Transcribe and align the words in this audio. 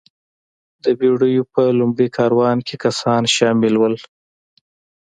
د 0.83 0.85
بېړیو 0.99 1.43
په 1.53 1.61
لومړي 1.79 2.07
کاروان 2.17 2.57
کې 2.67 2.75
کسان 2.85 3.23
شامل 3.35 3.73
وو. 3.77 3.91